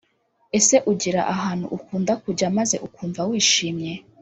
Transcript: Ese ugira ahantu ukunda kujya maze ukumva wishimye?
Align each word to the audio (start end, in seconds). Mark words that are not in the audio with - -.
Ese 0.57 0.75
ugira 0.91 1.21
ahantu 1.33 1.65
ukunda 1.77 2.13
kujya 2.23 2.47
maze 2.57 2.75
ukumva 2.87 3.21
wishimye? 3.29 3.93